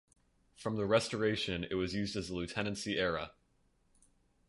[0.55, 3.33] From the Restoration it was used as a Lieutenancy area.